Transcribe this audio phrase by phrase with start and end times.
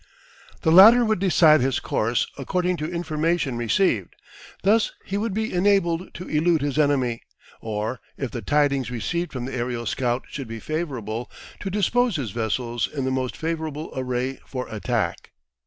[0.63, 4.15] The latter would decide his course according to information received;
[4.63, 7.21] thus he would be enabled to elude his enemy,
[7.61, 11.29] or, if the tidings received from the aerial scout should be favourable,
[11.59, 15.29] to dispose his vessels in the most favourable array for attack.